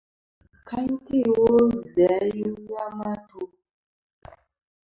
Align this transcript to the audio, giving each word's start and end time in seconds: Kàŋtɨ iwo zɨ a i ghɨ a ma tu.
Kàŋtɨ 0.67 1.13
iwo 1.25 1.45
zɨ 1.87 2.03
a 2.17 2.19
i 2.41 2.43
ghɨ 2.65 2.75
a 2.85 2.87
ma 2.97 3.11
tu. 3.27 3.39